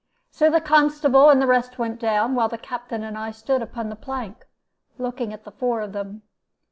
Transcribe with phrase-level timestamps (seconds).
[0.31, 3.89] So the constable and the rest went down, while the Captain and I stood upon
[3.89, 4.47] the plank,
[4.97, 6.23] looking at the four of them.